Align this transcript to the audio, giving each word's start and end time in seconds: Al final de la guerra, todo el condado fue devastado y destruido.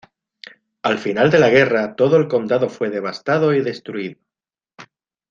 Al 0.81 0.97
final 0.97 1.29
de 1.29 1.37
la 1.37 1.49
guerra, 1.51 1.95
todo 1.95 2.17
el 2.17 2.27
condado 2.27 2.69
fue 2.69 2.89
devastado 2.89 3.53
y 3.53 3.61
destruido. 3.61 4.19